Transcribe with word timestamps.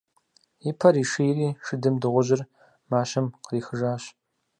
И 0.67 0.69
пэр 0.79 0.95
ишийри, 1.03 1.49
шыдым 1.65 1.95
дыгъужьыр 2.01 2.41
мащэм 2.89 3.25
къришыжащ. 3.45 4.03